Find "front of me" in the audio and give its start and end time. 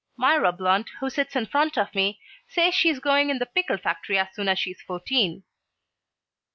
1.45-2.19